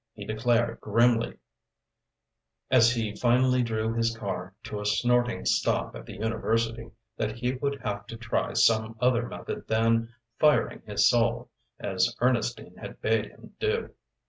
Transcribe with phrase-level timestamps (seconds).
[0.15, 1.37] He declared, grimly,
[2.71, 7.53] as he finally drew his car to a snorting stop at the university that he
[7.53, 13.27] would have to try some other method than "firing his soul," as Ernestine had bade
[13.27, 13.91] him do.